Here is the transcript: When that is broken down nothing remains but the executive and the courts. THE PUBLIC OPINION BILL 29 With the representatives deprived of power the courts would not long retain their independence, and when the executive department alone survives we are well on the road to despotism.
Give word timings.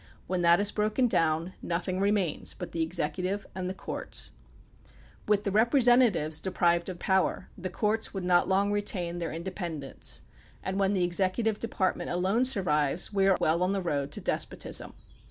When 0.25 0.41
that 0.41 0.59
is 0.59 0.71
broken 0.71 1.05
down 1.07 1.53
nothing 1.61 1.99
remains 1.99 2.55
but 2.55 2.71
the 2.71 2.81
executive 2.81 3.45
and 3.53 3.69
the 3.69 3.73
courts. 3.75 4.31
THE 4.87 4.93
PUBLIC 4.93 4.93
OPINION 4.97 5.25
BILL 5.25 5.25
29 5.27 5.27
With 5.27 5.43
the 5.43 5.51
representatives 6.03 6.39
deprived 6.41 6.89
of 6.89 6.97
power 6.97 7.49
the 7.55 7.69
courts 7.69 8.11
would 8.11 8.23
not 8.23 8.47
long 8.47 8.71
retain 8.71 9.19
their 9.19 9.31
independence, 9.31 10.23
and 10.63 10.79
when 10.79 10.93
the 10.93 11.03
executive 11.03 11.59
department 11.59 12.09
alone 12.09 12.45
survives 12.45 13.13
we 13.13 13.27
are 13.27 13.37
well 13.39 13.61
on 13.61 13.73
the 13.73 13.81
road 13.83 14.09
to 14.13 14.21
despotism. 14.21 14.93